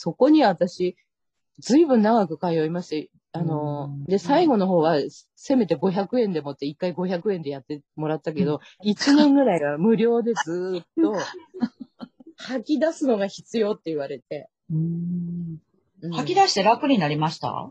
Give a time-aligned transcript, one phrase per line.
[0.00, 0.96] そこに私、
[1.58, 4.96] ずいぶん長く通いまして、あの、で、最後の方は、
[5.36, 11.14] せめて500円でもって、一回500円でやってもらったけど、1年ぐらいは無料でずーっと、
[12.36, 14.48] 吐き出すのが必要って言われて。
[14.70, 15.58] うん。
[16.12, 17.70] 吐き出して楽になりました？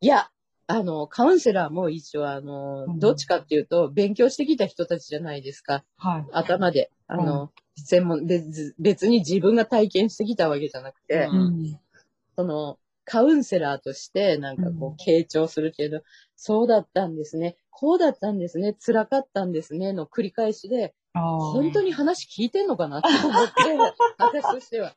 [0.00, 0.30] いや、
[0.70, 5.82] あの、カウンセラーも一応、あの、うんどっちかっていうと、勉強してきた人たちじゃないですか。
[5.96, 6.26] はい。
[6.32, 6.90] 頭で。
[7.06, 11.80] あの、専門、別別に自分が体験してきたわけじゃなくて、うん
[12.36, 16.02] その、カウンセラーとして、なんかこうんう、傾聴するけど、
[16.36, 17.56] そうだったんですね。
[17.70, 18.74] こうだったんですね。
[18.84, 19.92] 辛かったんですね。
[19.94, 23.52] の繰り返しで、本当にに話聞いてんのかなって思って、
[24.18, 24.92] 私としては。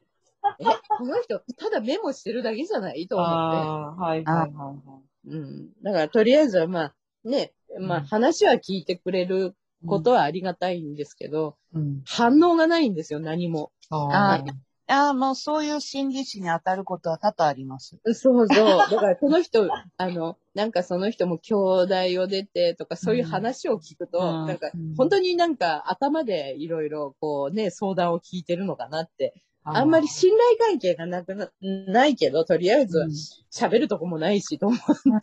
[0.59, 0.65] え、
[0.97, 3.07] この人、ただメモしてるだけじゃない？
[3.07, 5.10] と思っあーはいはいはい。
[5.27, 5.69] うん。
[5.83, 9.87] だから、とりあえずは、まあ、ね、まあ、うん話は聞いてくれるい。
[9.87, 12.01] ことはありがたいんですけど、うん。
[12.05, 13.71] 反応がないんですよ、何も。
[13.89, 14.43] ああ
[14.87, 17.97] ああ、もうそういう心理師に当たることは多々あります。
[18.13, 18.55] そうそう。
[18.91, 29.33] だから、この人、あの、なんかその人も兄弟を出てとか、そういう話を聞くと、うんなんかうん、本当になんか頭でいろいろこうね、相談を聞いてるのかなって。
[29.63, 33.11] あんまり信頼関係がなくな、ないけど、とりあえずうん
[33.51, 34.79] 喋るとこもないしと思っ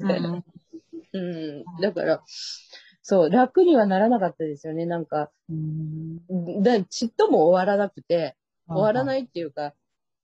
[0.07, 0.17] て。
[0.19, 0.45] うん
[1.13, 1.65] うん。
[1.81, 2.23] だから、
[3.03, 4.87] そう、楽にはならなかったですよね。
[4.87, 8.37] なんか、うんだちっとも終わらなくて、
[8.69, 9.05] 終わらい。
[9.05, 9.75] ないっていうか、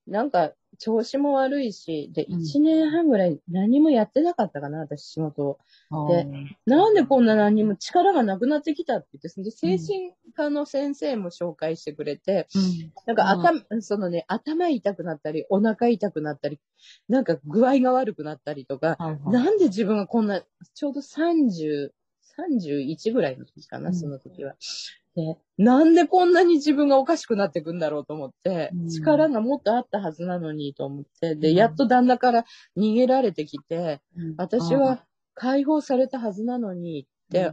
[0.06, 2.40] なんか、調子も悪いし、で、うん。
[2.40, 5.58] 1年半ぐらい何もやってなかったかな、私仕事
[5.90, 6.08] を。
[6.08, 6.26] で、
[6.66, 12.48] なんでこんな何も力がなくなってきたって言って、で、精神科の先生も紹介してくれて、
[13.06, 16.60] なんか頭、そのね、頭痛くなったり、お腹痛くなったり、
[17.08, 19.32] なんか具合が悪くなったりとか、はいはい。
[19.32, 20.42] なんで自分がこんな、
[20.74, 21.92] ちょうど30、
[22.36, 23.94] 31ぐらいの時かな、うん。
[23.94, 24.54] その時は。
[25.16, 28.88] で、なんでこんなに自分がおかしくなってくんだろうと思って、うん。
[28.88, 31.56] 力がもっとあったはずなのにと思って、で、うん。
[31.56, 32.44] やっと旦那から
[32.76, 34.34] 逃げられてきて、うん。
[34.36, 37.52] 私は解放されたはずなのにって、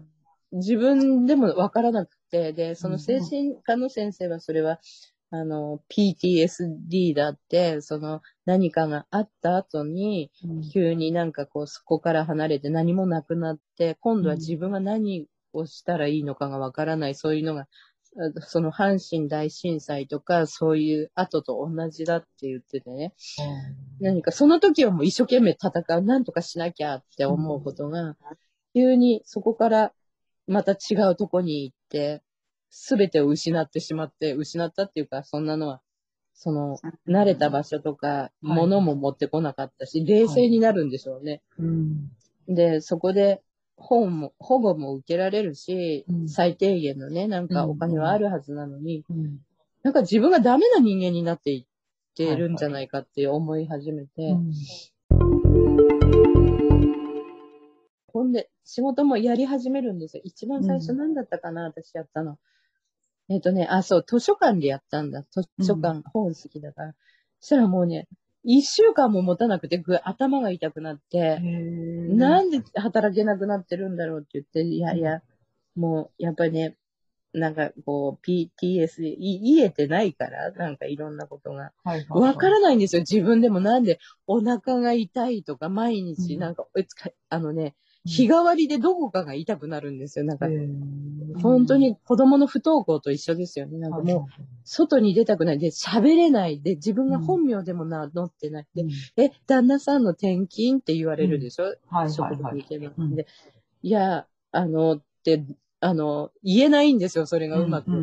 [0.51, 0.59] うん。
[0.59, 4.79] 自分でもわからなくて、で、その精神科の先生はそれは、
[5.29, 10.69] あの、PTSD だって、その何かがあった後に、うん。
[10.69, 17.67] 急になんかこう、そこから離れて何もなくなって、今度は自分が何をしたらいいのかがわからない、そういうのが、
[18.17, 23.13] あその阪神大震災とか、そういう後と同じだって言っててね。
[23.99, 28.15] 何かその時はもう一生懸命戦う、なんとかしなきゃって思うことが、
[28.73, 29.93] 急にそこから
[30.47, 32.21] また違うとこに行って、
[32.69, 35.81] すべてを失ってしまって、失ったっていうか、そんなのは、
[36.33, 41.41] その、慣れた場所とか、い物も持ってこなかったし、冷静になるんでしょうね。
[41.59, 42.11] うん
[42.47, 43.41] で、そこで、
[43.81, 49.39] 本も、保護も受けられるし、うん最低限のね、なんかうんお金はあるはずなのに、うん
[49.83, 51.65] なんか自分がダメな人間になっていっ
[52.15, 54.35] てるんじゃないかって思い始めて、
[58.13, 60.21] ほんで、仕事もやり始めるんですよ。
[60.23, 62.37] 一番最初うん何だったかな、私やったの。
[63.29, 65.25] えっ、とね、あ、そう、図書館でやったんだ。
[65.31, 66.95] 図書館、本好きだから。
[67.39, 68.07] そしたらもうね、
[68.43, 75.21] 一週間も持たなくて、ぐ頭が痛くなって、なんで働けなくなってるんだろうって言って、いやいや、
[75.75, 76.75] もう、やっぱりね、
[77.33, 81.71] なんかこう、PTS、い言えてないから、なんかいろんなことが。
[82.09, 83.01] わからないんですよ。
[83.01, 87.75] 自分でもなんでお腹が痛いとか、毎日なんか、いつかあのね、
[88.05, 90.25] 日替わりでどこかが痛くなるんですよ。
[90.25, 90.47] なんか、
[91.41, 93.77] 本当に子供の不登校と一緒ですよね。
[93.77, 95.59] なんかもう、外に出たくない。
[95.59, 96.61] で、喋れない。
[96.61, 98.67] で、自分が本名でも名乗ってない。
[98.73, 98.85] で、
[99.17, 102.43] え、旦那さんの転勤って言われるでしょ、はい職はいはい。
[102.43, 102.91] 場に行けば。
[102.97, 103.27] うんで、
[103.83, 105.43] いや、あの、って、
[105.79, 107.91] あの、言えないんですよ、それがうまく。
[107.91, 107.97] うん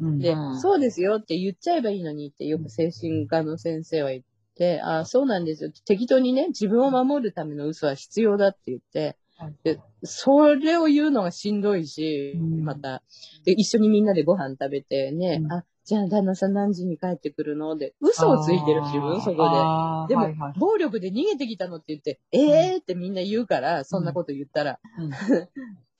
[0.00, 4.22] うんで、うんそうですよって言っちゃえばいいのにってよく精神科の先生は言っ
[4.54, 5.72] て、あそうなんですよ。
[5.86, 9.16] 適当にね、自分を守るための嘘は必要だって言って、はい
[9.62, 12.64] でそれを言うのがしんどいし、うん。
[12.64, 13.02] また。
[13.44, 15.52] で、一緒にみんなでご飯食べてね、うん。
[15.52, 17.76] あ、じゃあ旦那さん何時に帰ってくるの？
[17.76, 19.36] で、嘘をついてる自分、そこで。
[19.36, 24.78] でも、はいはい暴力で逃げてきたのって言って、えーってみんな言うから、そんなこと言ったら。
[24.98, 25.10] うん。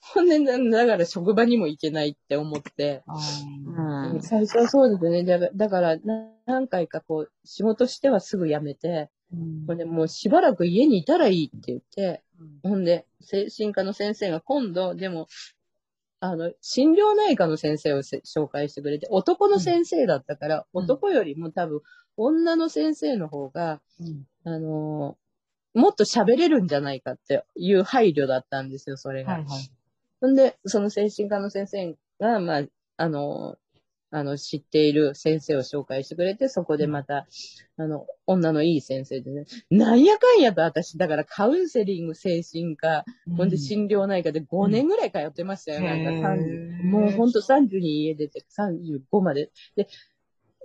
[0.00, 3.02] ほんで、だから職場にも行けないって思って。
[3.66, 4.20] うん。
[4.22, 5.24] 最初はそうですね。
[5.24, 9.88] だだから、な何回かこう、仕事してはすぐ辞めて、うん。
[9.88, 12.22] もうしばらく家にいたらいいって言って、
[12.62, 15.28] ほんで、精神科の先生が今度、でも、
[16.20, 21.80] あの、心療内科の先生をせ紹介してくれて、男の先生だったから、うん男よりも多分、
[22.16, 25.28] 女の先生の方が、うんあのー
[25.74, 29.34] もっと喋れるんじゃないかっていう配慮だったんですよ、それが。
[29.34, 29.70] はいはい。
[30.20, 32.62] ほんで、その精神科の先生が、まあ、
[32.96, 33.56] あの、
[34.10, 37.26] あの、知っている先生を紹介してくれて、そこでまた、
[37.76, 43.04] あの、女のいい先生でね、なんやかんやと私、だからカウンセリング、精神科、
[43.36, 45.82] ほんで心療内科で5年ぐらい通ってましたよ。
[45.82, 49.50] なんか30、もうほんと30に家出て、35まで。
[49.76, 49.88] で、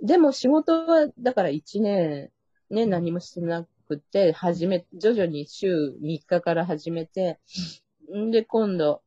[0.02, 2.30] でも仕事は、だから1年、
[2.70, 7.38] ね、何もしてなくて、始め、徐々に週3日から始めて、
[8.14, 8.30] ん。
[8.30, 9.02] で、今度、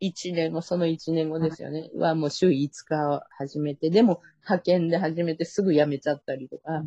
[0.00, 1.90] 1年後、その1年後ですよね。
[1.94, 6.82] はもう週5日を始めて、でも派遣で始めてすぐ辞めちゃったりとか、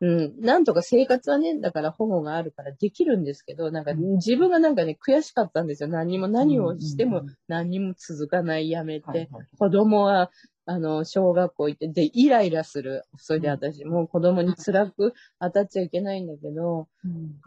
[0.00, 5.88] うん、なんとか生活はね、だから保護があるからできるんですけど、なんか自分がなんかね、悔しかったんですよ。
[5.88, 9.28] 何も何をしても何も続かない、やめて。
[9.58, 10.30] 子供は、
[10.66, 13.04] あの、小学校行って、で、イライラする。
[13.16, 16.88] それで私、もう子供に辛く当たっちゃいけないんだけど、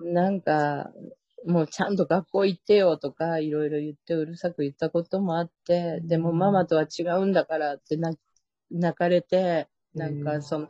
[0.02, 0.92] なんか、
[1.46, 8.18] もうちゃんと学校行ってよとか、いろいろ言ってうるさく言ったこともあって、でもママとは違うんだからって泣
[8.96, 10.68] かれて、なんかその、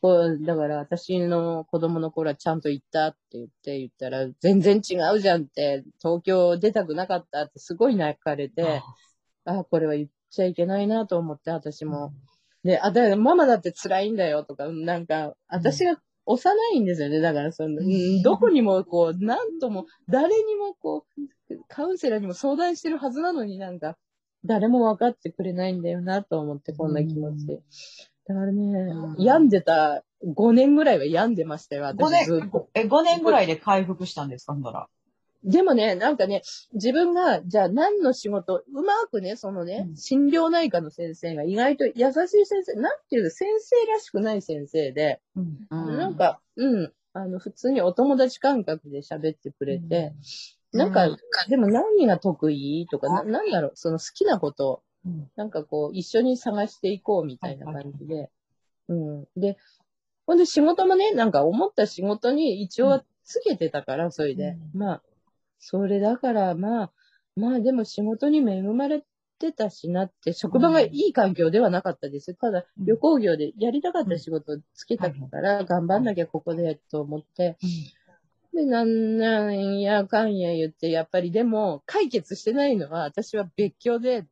[0.00, 8.82] こう、だから私の子供の頃はちゃんと行ったって言って言ったら、全然違うじゃんって、東京出たくなかったってすごい泣かれて、
[9.44, 12.12] ああ、これは言っちゃいけないなと思って私も。
[12.64, 15.96] で、あ、だママだって辛いんだよとか、なんか、私が
[16.26, 17.20] 幼いんですよね。
[17.20, 17.80] だからその、
[18.22, 23.96] どこにもこう、なんとも、誰にもこう、カウンセラーにも相談してるはずなのになんか、
[24.44, 27.46] 誰も分かってくれないんだよなと思って、こんな気持ち。
[28.26, 32.68] だからね、病んでた、5年ぐらいは病んでましたよ、私ずっと。
[32.74, 34.88] え、5年ぐらいで回復したんですか、ほんだら？
[35.44, 36.42] でもね、なんかね、
[36.72, 50.14] 自分が、じゃあ何の仕事、うまくね、そのね、うん、心療内科の先生が意外と優しい先生、なんていう先生らしくない先生で、うん、なんか、うん、あの、普通にお友達感覚で喋ってくれて、
[50.72, 51.14] うん、なんか、
[51.48, 54.82] でも何が得意とか、な、なんだろう、その好きなこと、
[55.36, 58.30] なんかこう、一緒に探していこうみたいな感じで、
[58.88, 59.24] うん。
[59.36, 59.58] で、
[60.26, 64.56] ほんで仕事もね、なんか思った仕事に一応はつけてたから、それで。
[64.72, 65.02] まあ、
[65.66, 66.92] それだから、まあ、
[67.36, 69.02] まあでも仕事に恵まれ
[69.38, 72.34] てたしなって、職場がいい環境ではなかったです。
[72.34, 77.56] ただ、旅行業でやりたかった仕事をつけたから、頑張んなきゃここでと思って、
[78.52, 84.26] で、なんなんやかんや言って、やっぱりでも、解決してないのは、私は別居で、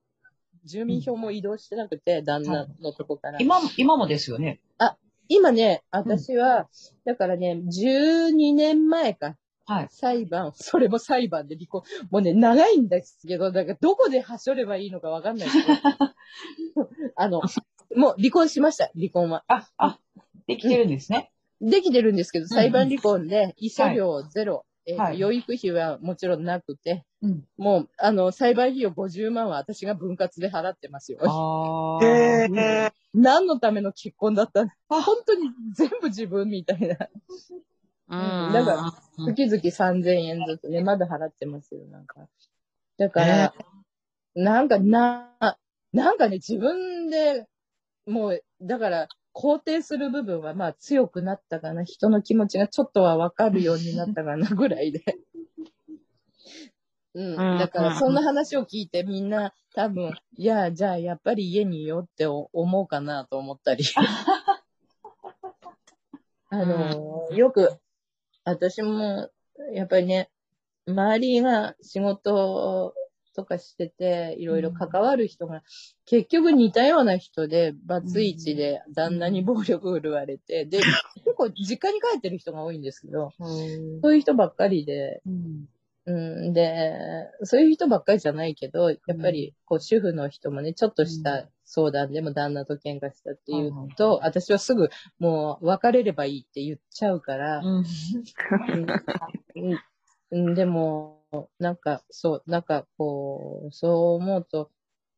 [0.66, 3.38] 住民票も移動してなくて、旦那のとこから。
[3.40, 4.60] 今、今もですよね。
[4.76, 6.68] あ、今ね、私は、
[7.06, 9.88] だからね、12年前か、はい。
[9.90, 11.82] 裁判、それも裁判で離婚。
[12.10, 15.66] もうね、長いんですけど、だからどこで端折ればいいのかわかんないけど。
[17.16, 17.42] あの、
[17.96, 19.44] もう離婚しました、離婚は。
[19.48, 20.00] あ、あ、
[20.46, 21.30] できてるんですね。
[21.60, 24.64] できてるんですけど、裁判離婚で、慰謝料ゼロ。
[24.84, 31.20] えーはい、養育費はもちろんなくて、うん、もう、あの、裁判費用50万は私が分割で払ってますよ。
[31.22, 36.96] あへ、ー、何のための結婚だった本当に全部自分みたいな。
[38.12, 38.52] うん。
[38.52, 38.92] だから、
[39.26, 42.28] 月々3000円ずつね、まだ払ってますよ、なんか。
[42.98, 43.54] だから、
[44.34, 45.30] なんかな、
[45.92, 47.46] なんかね、自分で、
[48.06, 51.84] もう、だから、肯定する部分はまあ強くなったかな。
[51.84, 55.02] 人の気持ちがちょっとはわかるようになったかな ぐらいで。
[57.14, 57.36] うん。
[57.58, 63.84] だからそんな話を聞いてみんな多分、いや、じゃあやっぱり家にいようって思うかなと思ったり。
[66.50, 67.78] あのー、よく
[68.44, 69.30] 私も、
[69.74, 70.30] やっぱりね、
[70.86, 72.94] 周りが仕事
[73.34, 75.62] とかしてて、いろいろ関わる人が、
[76.04, 80.78] 結局似たような人で、バツイチで旦那に暴力振るわれて、で、
[81.24, 83.32] 結構実家に帰ってる人が多いんですけど、
[84.02, 85.22] そういう人ばっかりで、
[86.04, 97.84] うん、で、そういう人ばっかりじゃないけど、やっぱり、こう、主婦の人もね、ちょっとした相談でも旦那と喧嘩したっていうと、私はすぐ、もう、別れればいいって言っちゃうから、うん。
[100.32, 101.22] うん、でも、
[101.58, 104.70] なんか、そう、なんか、こう、そう思うと、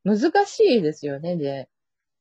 [0.05, 1.69] 難しいですよね、で、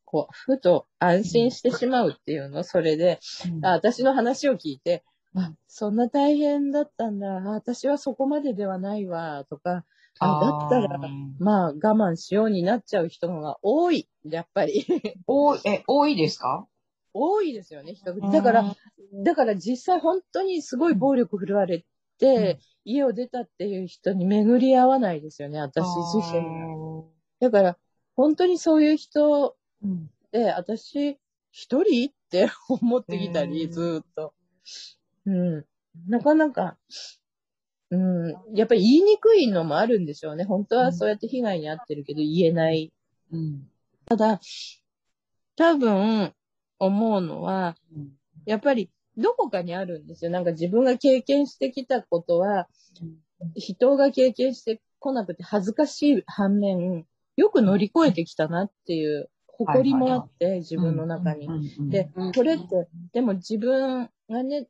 [0.04, 3.20] こう、ふと安心してしまうっていうの、それで、
[3.62, 5.04] あ私の話を聞いて、
[5.36, 7.28] あ、そんな大変だったんだ。
[7.28, 9.86] 私はそこまでではないわ、とか、
[10.20, 11.00] あだったら、
[11.40, 14.86] まあ我慢しようになっちゃう人が多い、やっぱり。
[15.28, 16.68] 多い、え、多いですか？
[17.14, 18.76] 多いですよね、人だから、
[19.24, 21.86] だから実際本当にすごい暴力振るわれ
[22.18, 22.54] て、
[22.86, 26.44] うん、家を出たっていう人に巡り合わないですよね、私自身。
[27.40, 27.78] だから、
[28.16, 29.56] 本当にそういう人
[30.32, 31.20] で、私
[31.52, 32.10] 一人？
[32.10, 34.34] って思ってきたり、ずっと。
[35.28, 35.66] うん。
[36.08, 36.78] なかなか、
[37.94, 37.98] う
[38.56, 40.46] ん、やっぱり言いにくいのもあるんでしょうね。
[40.46, 42.92] 本当はそうやって被害に遭ってるけど言えない。
[43.32, 43.68] うん。
[44.06, 44.42] ただ、
[45.56, 46.34] 多分
[46.80, 47.76] 思うのは、
[48.46, 50.32] やっぱりどこかにあるんですよ。
[50.32, 52.68] なんか自分が経験してきたことは、
[53.56, 61.48] 人が経験してこなくて恥ずかしい反面、よく乗り越えてきたなっていう誇りもあって、自分の中に。
[61.92, 64.68] で、これって、でも自分がね、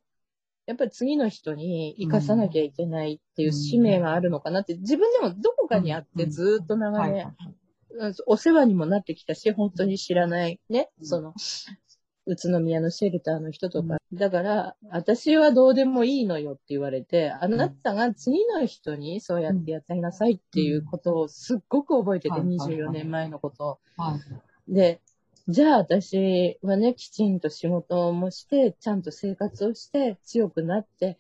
[0.65, 7.63] やっぱり次の人に生かさなきゃいけないっていう使命があるのかなって、自分でもどこかにあってずーっと長はい年、うん
[8.25, 11.33] お世話にもなってきたし、本当に知らないね、その、
[12.25, 13.97] 宇都宮のシェルターの人とか。
[14.13, 22.49] だから、私はどうでもいいのよって言われて、あなたが次の人にそうやってやってなさいっていうことをすっごく覚えてて、うん。
[22.49, 23.79] 24年前のことを。
[23.97, 24.17] は
[24.67, 24.73] い。
[24.73, 25.01] で、
[25.47, 31.19] じゃあ私はね、きちんと仕事もして、ちゃんと生活をして、強くなって、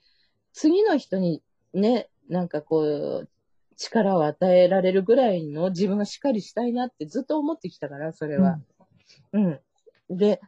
[0.53, 1.41] 次の人に
[1.73, 2.81] ね、なんかこ
[3.23, 3.29] う、
[3.75, 8.59] 力を与えられるぐらいの自分がしっかりしたいなってずっと思ってきたから、それは。
[9.33, 9.59] うん。
[10.09, 10.39] で、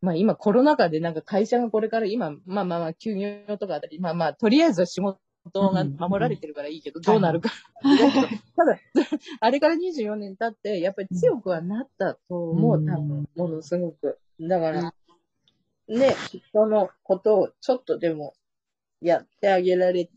[0.00, 5.20] まあ今コロナ禍でなんか会社がこれから今、まあまあまあ休業とかあったり、まあまあとりあえずは仕事
[5.50, 7.50] が守られてるからいいけど、どうなるか。
[8.56, 8.78] ただ、
[9.40, 14.18] あれから24年経って、やっぱり強くはなったと思う、多分、ものすごく。
[14.40, 14.94] だから、
[15.88, 18.34] ね、人のことをちょっとでも
[19.00, 20.08] やってあげられ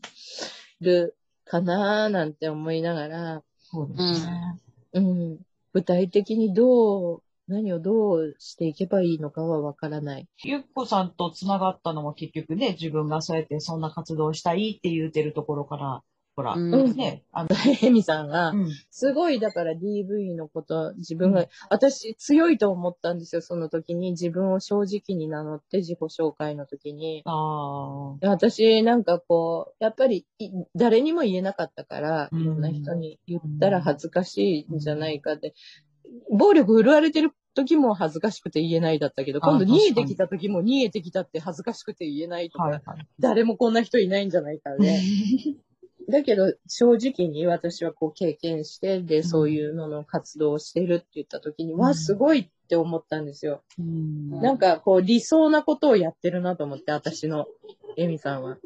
[0.80, 4.60] るかなーなんて思いながら、そうですね。
[4.92, 5.38] うん、
[5.72, 10.28] 具体的にどう、何をどうしていけばいいのかはわからない。
[10.42, 16.02] ゆっこさんと繋がったのも結局ね、自分がそうやってそんな活動をしたいって言うてるところから、
[16.36, 17.48] ほら、うんね、あの、
[17.80, 18.68] エミさんが、うん。
[18.90, 24.10] すごい、だから DV のこと、自分が、私強いと思ったんですよ、その時に。
[24.10, 27.22] 自分を正直に名乗って自己紹介の時に。
[27.24, 27.32] あ
[28.22, 28.28] あ。
[28.28, 35.54] 私、なんかこう、やっぱりい、誰にも言えなかったから、うんいろんな人に言ったら恥ずかしいんじゃないかって。
[36.30, 43.06] 暴力振るわれてる時も恥ずかしくて言えないだったけど、あ今度逃げてきた時も逃げてきたって恥ずかしくて言えないとか、はいはい。
[43.18, 45.02] 誰もこんな人いないんじゃないかね。
[46.08, 53.62] だけど、正直に私はこう経験して、で、そういうのの活動をしてるって言った時に、うんわ、すごいって思ったんですよ。
[53.78, 57.46] うんなんか、こう、理想なことをやってるなと思って、私の、
[57.96, 58.58] エミさんは。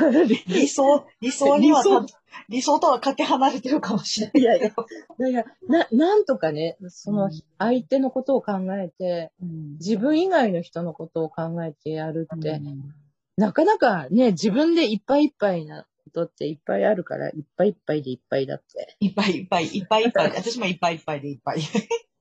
[0.48, 4.40] 理想、理想には理想た、理想とはかけ離れてるかもしれない。
[4.40, 12.94] いやいや、いや、な、なんとかね、そのうん、相手のことを考えて、うん自分以外の人のことを考えてやるって、うん
[13.36, 18.96] なかなかね、自分でいっぱいいっぱいなことっていっぱいあるから、いっぱいいっぱいでいっぱいだって。
[19.00, 20.30] いっぱいいっぱい、いっぱいいっぱい。
[20.30, 21.60] 私もいっぱいいっぱいでいっぱい。